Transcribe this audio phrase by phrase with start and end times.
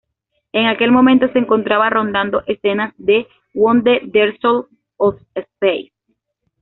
[0.51, 4.65] En aquel momento se encontraba rodando escenas de "On the Threshold
[4.97, 5.91] of Space".